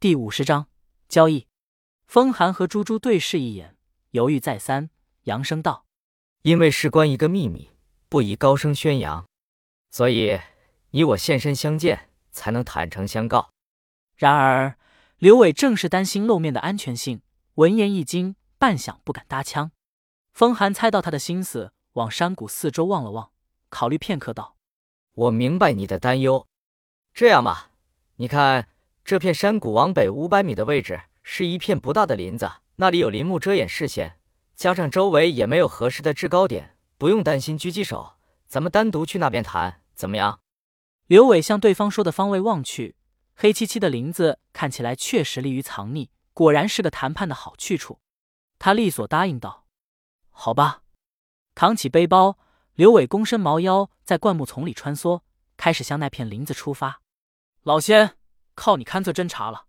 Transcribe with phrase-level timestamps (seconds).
[0.00, 0.66] 第五十章
[1.10, 1.46] 交易。
[2.06, 3.76] 风寒和猪猪对视一眼，
[4.12, 4.88] 犹豫再三，
[5.24, 5.84] 扬声道
[6.40, 7.68] ：“因为事关一个秘密，
[8.08, 9.26] 不宜高声宣扬，
[9.90, 10.40] 所以
[10.92, 13.50] 你我现身相见，才能坦诚相告。”
[14.16, 14.78] 然而
[15.18, 17.20] 刘伟正是担心露面的安全性，
[17.56, 19.70] 闻言一惊，半晌不敢搭腔。
[20.32, 23.32] 风寒猜到他的心思，往山谷四周望了望，
[23.68, 24.56] 考虑片刻道
[25.12, 26.48] ：“我明白你的担忧。
[27.12, 27.72] 这样吧，
[28.16, 28.68] 你看。”
[29.10, 34.20] 这片山谷往北五百米的位置是一片不大的林子，那里有林木遮掩视线，
[34.54, 38.12] 加上周围也没有合适的制高点，不用担心狙击手。
[38.46, 40.38] 咱们单独去那边谈，怎么样？
[41.08, 42.94] 刘伟向对方说的方位望去，
[43.34, 47.98] 黑漆漆的林子看起来确实利于藏匿，果然是个谈判的好去处。
[48.60, 49.66] 他利索答应道
[50.30, 50.82] ：“好吧。”
[51.56, 52.38] 扛起背包，
[52.74, 55.22] 刘伟躬身猫腰，在灌木丛里穿梭，
[55.56, 57.00] 开始向那片林子出发。
[57.64, 58.19] 老仙。
[58.60, 59.64] 靠你勘测侦查了，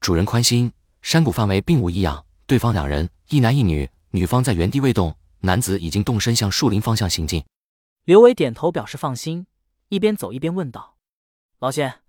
[0.00, 0.72] 主人宽心，
[1.02, 2.26] 山谷范围并无异样。
[2.48, 7.44] 对方两人，一男一女，女方在原地未动，男子已经动身向树林方向行进。
[8.02, 9.46] 刘伟点头表示放心，
[9.88, 10.96] 一边走一边问道
[11.60, 12.00] ：“老仙，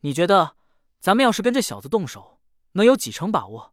[0.00, 0.56] 你觉得
[0.98, 2.40] 咱们要是跟这小子动手，
[2.72, 3.72] 能有几成把握？”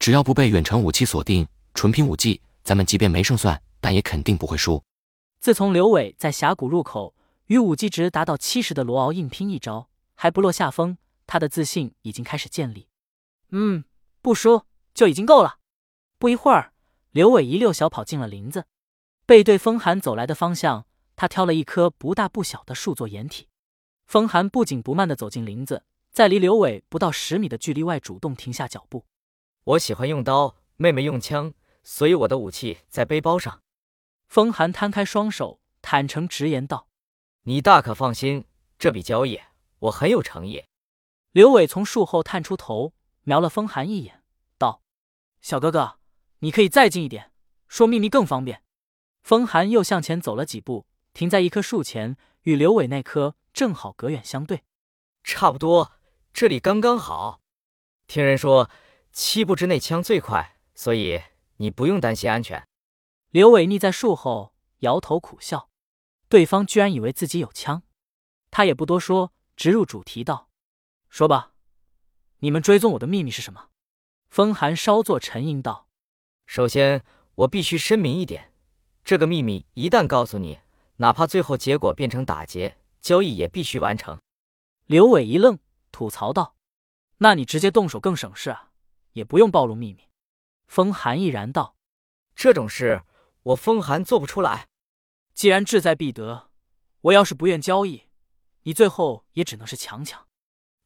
[0.00, 4.82] 只要不被远程武器锁定，纯凭武技，咱们即便没胜算，但也肯定不会输。
[5.38, 7.14] 自从刘伟在峡谷入口
[7.46, 10.98] 与武技值达到七十的罗敖硬拼一招，还不落下风。
[11.28, 12.88] 他的自信已经开始建立，
[13.50, 13.84] 嗯，
[14.22, 15.58] 不输就已经够了。
[16.18, 16.72] 不一会儿，
[17.10, 18.64] 刘伟一溜小跑进了林子，
[19.26, 23.46] 背对风寒走来的方向，他挑了一棵不大不小的树做掩体。
[24.06, 29.04] 风寒不紧不慢的走进林子，在离刘伟不到十米的距离外主动停下脚步。
[29.64, 33.62] 我喜欢用刀，妹妹用枪，所以我的武器在背包上。
[34.28, 36.88] 风寒摊开双手，坦诚直言道
[37.44, 38.46] ：“你大可放心，
[38.78, 39.38] 这笔交易
[39.80, 40.64] 我很有诚意。”
[41.32, 44.22] 刘伟从树后探出头，瞄了风寒一眼，
[44.56, 44.82] 道
[45.42, 45.98] ：“小哥哥，
[46.38, 47.32] 你可以再近一点，
[47.68, 48.62] 说秘密更方便。”
[49.22, 54.64] 风寒又向前走了几步，停在一棵树前，与刘伟那棵正好隔远相对。
[55.22, 55.92] 差不多，
[56.32, 57.42] 这里刚刚好。
[58.06, 58.70] 听人说，
[59.12, 61.20] 七步之内枪最快，所以
[61.58, 62.66] 你不用担心安全。
[63.28, 65.68] 刘伟腻在树后，摇头苦笑。
[66.30, 67.82] 对方居然以为自己有枪，
[68.50, 70.48] 他也不多说，直入主题道。
[71.08, 71.52] 说吧，
[72.38, 73.70] 你们追踪我的秘密是什么？
[74.28, 75.88] 风寒稍作沉吟道
[76.46, 77.02] ：“首先，
[77.34, 78.52] 我必须声明一点，
[79.02, 80.60] 这个秘密一旦告诉你，
[80.96, 84.20] 哪怕最后结果变成打劫，交易也必须完成。”
[84.84, 85.58] 刘伟一愣，
[85.90, 86.54] 吐槽道
[87.18, 88.70] ：“那你直接动手更省事啊，
[89.12, 90.04] 也不用暴露秘密。”
[90.68, 91.74] 风寒毅然道
[92.36, 93.02] ：“这种事，
[93.42, 94.68] 我风寒做不出来。
[95.32, 96.50] 既然志在必得，
[97.00, 98.04] 我要是不愿交易，
[98.64, 100.27] 你最后也只能是强抢。”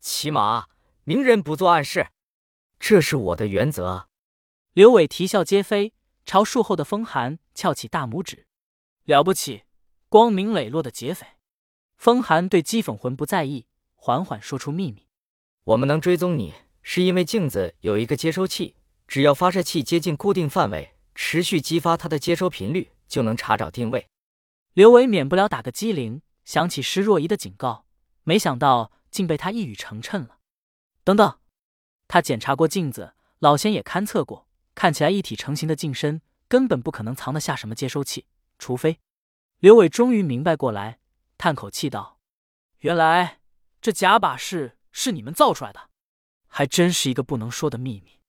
[0.02, 0.66] 起码
[1.04, 2.08] 明人不做暗事，
[2.80, 4.08] 这是我的原则。
[4.72, 5.92] 刘伟啼笑皆非，
[6.26, 8.48] 朝树后的风寒翘起大拇指，
[9.04, 9.62] 了不起，
[10.08, 11.24] 光明磊落的劫匪。
[11.96, 15.06] 风寒对讥讽魂不在意，缓缓说出秘密：
[15.62, 16.52] 我们能追踪你，
[16.82, 18.74] 是因为镜子有一个接收器，
[19.06, 24.08] 只要发射器接近固定范围，持续激发它的接收频率，就能查找定位。
[24.72, 27.84] 刘伟免不了打个激灵，想起施若仪的警告，
[28.24, 28.91] 没想到。
[29.12, 30.38] 竟被他一语成谶了。
[31.04, 31.38] 等等，
[32.08, 38.26] 他检查过镜子，老仙也勘测过，看起来一体成型的镜身根本不可能藏得下什么接收器，
[38.58, 38.98] 除非……
[39.58, 40.98] 刘伟终于明白过来，
[41.38, 42.18] 叹口气道
[42.80, 43.40] ：“原来
[43.80, 45.90] 这假把式是你们造出来的，
[46.48, 48.20] 还真是一个不能说的秘密。”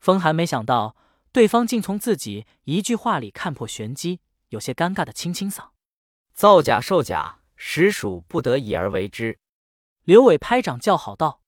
[0.00, 0.96] 风寒没想到
[1.30, 5.70] 对方竟从自己一句话里看破玄机，有些尴尬的清清嗓
[6.34, 9.38] ：“造假售假，实属不得已而为之。”
[10.04, 11.42] 刘伟拍掌叫好道：“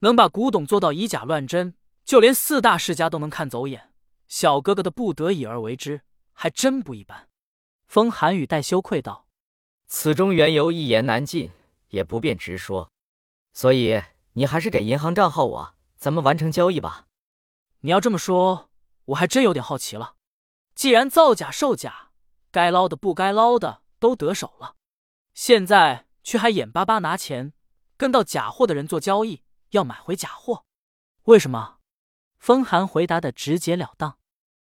[0.00, 1.74] 能把古董做到以假乱真，
[2.04, 3.92] 就连四大世家都能看走眼。
[4.26, 6.02] 小哥哥的不得已而为之，
[6.32, 7.28] 还真不一般。”
[7.86, 9.26] 风寒雨带羞愧道
[9.86, 11.50] ：“此中缘由一言难尽，
[11.88, 12.90] 也不便直说。
[13.52, 14.02] 所以
[14.32, 17.06] 你还是给银行账号我，咱们完成交易吧。”
[17.82, 18.70] 你要这么说，
[19.06, 20.14] 我还真有点好奇了。
[20.74, 22.12] 既然造假售假，
[22.50, 24.76] 该捞的不该捞的都得手了，
[25.34, 27.52] 现在却还眼巴巴拿钱。
[28.00, 29.42] 跟到假货的人做交易，
[29.72, 30.64] 要买回假货，
[31.24, 31.80] 为什么？
[32.38, 34.16] 风寒回答的直截了当，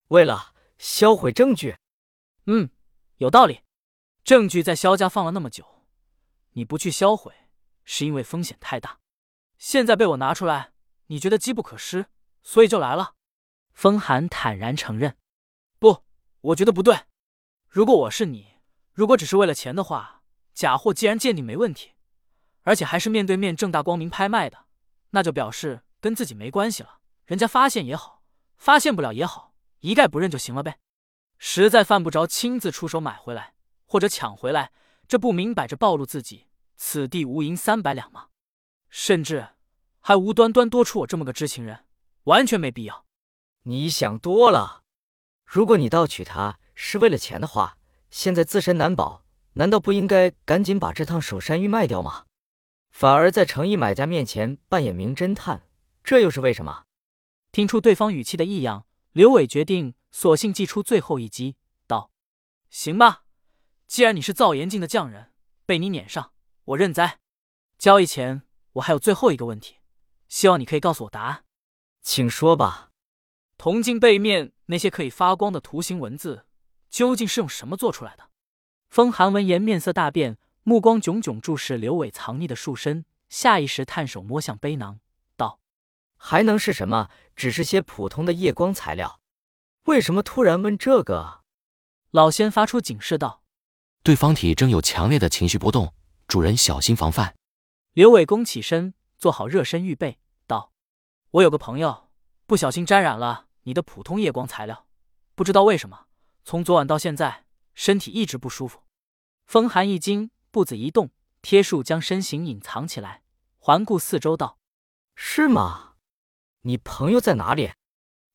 [0.09, 1.77] 为了销毁证据。
[2.47, 2.71] 嗯，
[3.19, 3.61] 有道理。
[4.25, 5.87] 证据在萧家放了那么久，
[6.55, 7.33] 你不去销毁，
[7.85, 8.99] 是因为风险太大。
[9.59, 10.73] 现在被我拿出来，
[11.07, 12.07] 你觉得机不可失，
[12.43, 13.15] 所以就来了。
[13.73, 15.17] 风寒坦然承认。
[15.79, 16.03] 不，
[16.41, 17.05] 我觉得不对。
[17.69, 18.55] 如果我是你，
[18.93, 21.93] 如果只是为了钱的话，假货既然鉴定没问题。
[22.63, 24.67] 而且还是面对面、正大光明拍卖的，
[25.11, 28.23] 那就表示跟自己没关系了，人家发现也好，
[28.57, 30.79] 发现不了也好，一概不认就行了呗。
[31.39, 33.55] 实在犯不着亲自出手买回来
[33.87, 34.73] 或者抢回来，
[35.09, 38.27] 这不明摆着暴露自己此地无银三百两吗？
[38.91, 39.49] 甚至
[40.01, 41.87] 还无端端多出我这么个知情人，
[42.25, 43.07] 完全没必要。
[43.63, 44.83] 你想多了。
[45.45, 47.77] 如果你盗取它是为了钱的话，
[48.11, 49.25] 现在自身难保，
[49.55, 52.27] 难道不应该赶紧把这趟守山玉卖掉吗？
[52.91, 55.67] 反而在诚意买家面前扮演名侦探，
[56.05, 56.85] 这又是为什么？
[57.53, 61.57] 听出对方语气的异样，刘伟决定索性祭出最后一击，
[61.87, 62.11] 道
[62.69, 63.25] ：“行吧，
[63.87, 65.33] 既然你是造盐镜的匠人，
[65.65, 66.33] 被你撵上，
[66.65, 67.19] 我认栽。
[67.79, 68.43] 交易前，
[68.75, 69.77] 我还有最后一个问题，
[70.29, 71.45] 希望你可以告诉我答案。
[72.03, 72.91] 请说吧。
[73.57, 76.47] 铜镜背面那些可以发光的图形文字，
[76.89, 78.31] 究竟是用什么做出来的？”
[78.91, 80.39] 风寒闻言面色大变。
[80.63, 85.01] 目光炯炯注视刘伟藏匿的树身，下意识探手摸向背囊，
[85.37, 85.59] 道
[86.17, 87.09] ：“还能是什么？
[87.35, 89.21] 只是些普通的夜光材料。
[89.85, 91.41] 为什么突然问这个？”
[92.13, 93.43] 老仙发出警示道
[94.05, 95.95] ：“对方体征有强烈的情绪波动，
[96.29, 97.35] 主人小心防范。”
[97.95, 100.73] 刘伟弓起身，做好热身预备，道
[101.33, 102.11] ：“我有个朋友
[102.47, 104.87] 不小心沾染了你的普通夜光材料，
[105.35, 106.07] 不知道为什么，
[106.45, 108.83] 从昨晚到现在身体一直不舒服。”
[109.47, 110.31] 风寒一惊。
[110.51, 111.11] 步子一动，
[111.43, 113.23] 贴树将身形隐藏起来，
[113.59, 114.59] 环顾四周道
[115.15, 115.95] ：“是吗？
[116.63, 117.73] 你朋友在哪里？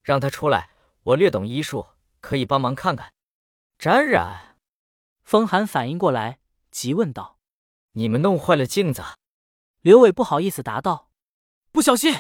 [0.02, 0.70] 让他出来，
[1.04, 1.88] 我略懂医术，
[2.22, 3.14] 可以帮忙看看。”
[3.78, 4.58] 沾染。
[5.24, 6.40] 风寒反应过来，
[6.72, 7.40] 急问道
[7.94, 9.04] ：“你们弄坏了镜子？”
[9.82, 11.12] 刘伟不好意思答道
[11.72, 12.16] ：“不小心。”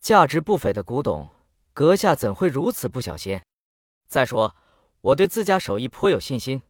[0.00, 1.30] 价值不菲的古董，
[1.72, 3.40] 阁下怎会如此不小心？
[4.06, 4.54] 再说，
[5.00, 6.62] 我对自家手艺颇有信心，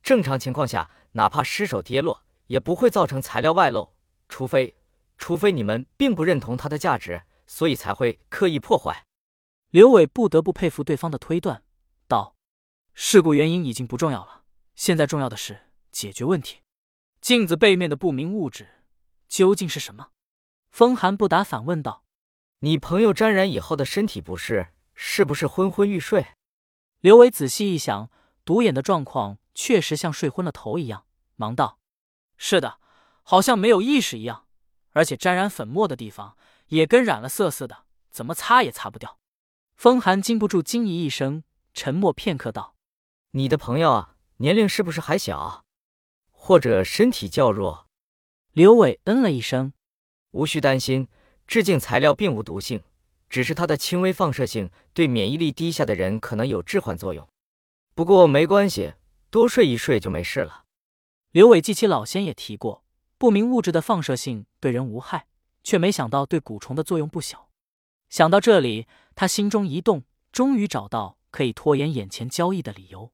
[0.00, 0.90] 正常情况下。
[1.16, 3.94] 哪怕失手跌落，也不会造成材料外漏，
[4.28, 4.74] 除非，
[5.16, 9.06] 除非你们并不认同它的价值，所以才会刻意破坏。
[9.70, 11.62] 刘伟不得不佩服对方的推断，
[12.08, 12.34] 道
[12.94, 14.42] ：“事故原因已经不重要了，
[14.74, 16.62] 现在重要的是解决问题。
[17.20, 18.66] 镜子背面的不明物质
[19.28, 20.08] 究竟是什么？”
[20.72, 22.04] 风寒不答，反问道
[22.60, 26.26] ：“你朋友沾染以后的身体不适，是不是昏昏欲睡？”
[26.98, 28.10] 刘伟仔细一想，
[28.44, 29.38] 独眼的状况。
[29.56, 31.03] 确实像睡昏了头一样，
[31.36, 31.78] 忙道
[32.36, 32.78] ：“是的，
[33.22, 34.46] 好像没有意识一样，
[34.90, 36.36] 而且沾染粉末的地方
[36.68, 39.18] 也跟染了色似的，怎么擦也擦不掉。”
[39.76, 41.42] 风寒禁不住惊疑一声，
[41.72, 42.76] 沉默片刻道
[43.32, 45.64] ：“你的朋友啊年龄是不是还小，
[46.30, 47.88] 或者身体较弱？”
[48.52, 49.72] 刘伟嗯了一声
[50.30, 51.08] ：“无需担心，
[51.46, 52.82] 致敬材料并无毒性，
[53.28, 57.28] 只是它的轻微放射性对免疫力低下的人可能有致幻作用。
[57.94, 58.94] 不过没关系。”
[59.34, 60.63] 多睡一睡就没事了。
[61.34, 62.84] 刘伟记起老仙也提过，
[63.18, 65.26] 不明物质的放射性对人无害，
[65.64, 67.48] 却没想到对蛊虫的作用不小。
[68.08, 68.86] 想到这里，
[69.16, 73.12] 他心中一动，终于找到可以拖延眼前交易的理由。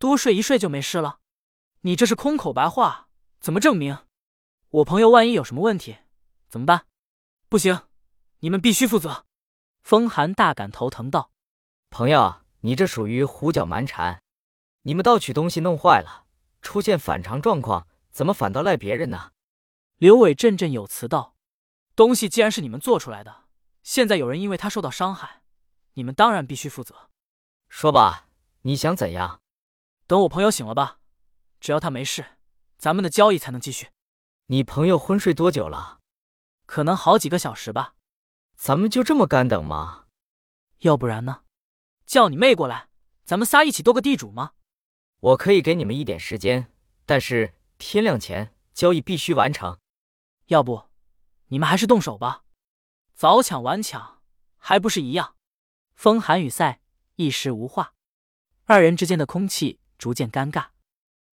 [0.00, 1.20] 多睡一睡就没事了？
[1.82, 3.06] 你这是空口白话，
[3.38, 3.96] 怎么证明？
[4.70, 5.98] 我朋友万一有什么问题，
[6.48, 6.86] 怎么办？
[7.48, 7.82] 不行，
[8.40, 9.24] 你们必须负责。
[9.84, 11.30] 风寒大感头疼道
[11.90, 14.20] ：“朋友，你这属于胡搅蛮缠。”
[14.82, 16.21] 你们盗取东西弄坏了，
[16.62, 19.32] 出现反常状况，怎么反倒赖别人呢？
[19.98, 21.36] 刘伟振振有词道
[21.94, 23.44] ：“东西既然是你们做出来的，
[23.82, 25.42] 现在有人因为他受到伤害，
[25.94, 27.10] 你们当然必须负责。
[27.68, 28.28] 说吧，
[28.62, 29.40] 你想怎样？
[30.06, 30.98] 等我朋友醒了吧，
[31.60, 32.38] 只要他没事，
[32.78, 33.88] 咱们的交易才能继续。
[34.46, 36.00] 你朋友昏睡多久了？
[36.66, 37.94] 可能好几个小时吧。
[38.56, 40.04] 咱们就这么干等吗？
[40.78, 41.42] 要不然呢？
[42.06, 42.88] 叫你妹过来，
[43.24, 44.52] 咱们仨一起斗个地主吗？”
[45.22, 46.66] 我可以给你们一点时间，
[47.06, 49.78] 但是天亮前交易必须完成。
[50.46, 50.86] 要不，
[51.46, 52.42] 你们还是动手吧，
[53.14, 54.20] 早抢晚抢
[54.58, 55.36] 还不是一样？
[55.94, 56.80] 风寒与赛
[57.14, 57.94] 一时无话，
[58.64, 60.70] 二人之间的空气逐渐尴尬。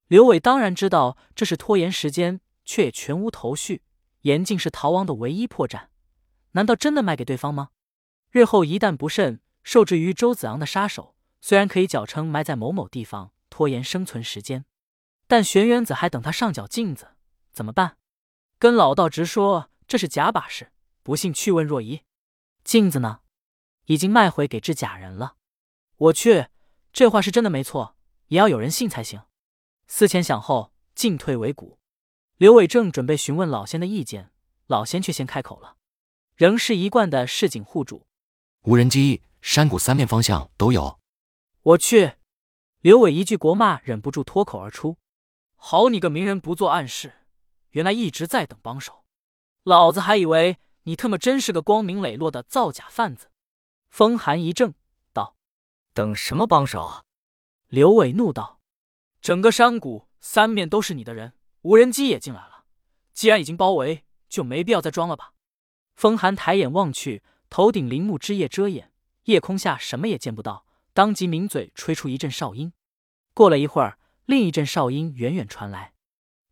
[0.08, 3.82] 刘伟当然知道这是拖延时间，却也全无头绪。
[4.22, 5.88] 严禁是逃亡的唯一破绽，
[6.52, 7.70] 难道真的卖给对方吗？
[8.30, 13.32] 日后一旦不慎受制于周子昂的杀手，虽然可以矫称埋在某某地方。
[13.60, 14.64] 拖延生存时间，
[15.28, 17.10] 但玄元子还等他上缴镜子，
[17.52, 17.98] 怎么办？
[18.58, 20.72] 跟老道直说这是假把式，
[21.04, 22.04] 不信去问若仪。
[22.64, 23.20] 镜子呢？
[23.88, 25.36] 已经卖回给制假人了。
[25.98, 26.48] 我去，
[26.94, 27.98] 这话是真的没错，
[28.28, 29.24] 也要有人信才行。
[29.88, 31.80] 思前想后，进退维谷。
[32.38, 34.32] 刘伟正准备询问老仙的意见，
[34.68, 35.76] 老仙却先开口了，
[36.38, 38.08] 仍是一贯的市井户主。
[38.62, 41.02] 无人机、山谷三面方向都有。
[41.62, 42.14] 我去。
[42.82, 44.98] 刘伟一句国骂忍不住脱口而出
[45.58, 47.12] ：“好你个明人不做暗事，
[47.72, 49.04] 原来一直在等帮手。
[49.64, 53.32] 老子还以为你他妈真是个光明磊落的造假贩子！
[53.90, 54.76] 风寒一怔，
[55.12, 55.36] 道
[55.94, 57.04] ：“等什么帮手？”
[57.68, 58.62] 刘伟怒道
[59.20, 61.34] ：“整个山谷三面都是你的人，
[61.64, 62.64] 无人机也进来了。
[63.12, 65.34] 既然已经包围，就没必要再装了吧？”
[65.96, 68.94] 风寒抬眼望去，头顶林木枝叶遮掩，
[69.26, 70.66] 夜空下什么也见不到，
[71.00, 72.74] 当即抿嘴吹出一阵哨音。
[73.34, 75.94] 过了一会儿，另一阵哨音远远传来。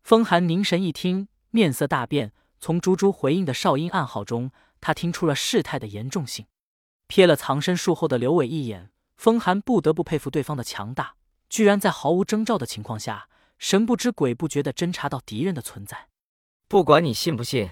[0.02, 2.32] 风寒凝神一听，面色大变。
[2.58, 4.50] 从猪猪回应的哨音暗号中，
[4.80, 6.46] 他听出了事态的严重性。
[7.08, 11.16] 瞥了藏身树后的刘伟一眼，风寒不得不佩服对方的强大，
[11.50, 13.28] 居然在毫无征兆的情况下，
[13.58, 16.08] 神不知鬼不觉地侦查到敌人的存在。
[16.66, 17.68] 不管你信不信，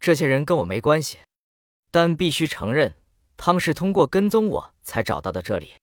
[0.00, 1.18] 这些人跟我没关系，
[1.90, 2.94] 但必须承认，
[3.36, 5.74] 他们是通过跟踪我才找到的这里。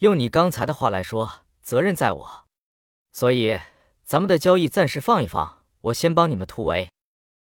[0.00, 1.40] 用你刚才的话来说。
[1.62, 2.44] 责任在我，
[3.12, 3.60] 所以
[4.02, 6.90] 咱们的交易暂时放一放，我先帮你们突围。